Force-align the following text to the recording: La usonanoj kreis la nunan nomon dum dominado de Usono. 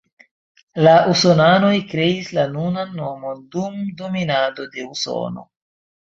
La 0.85 0.93
usonanoj 1.09 1.73
kreis 1.91 2.31
la 2.37 2.45
nunan 2.53 2.95
nomon 2.99 3.43
dum 3.57 3.75
dominado 3.99 4.65
de 4.77 4.87
Usono. 4.95 5.45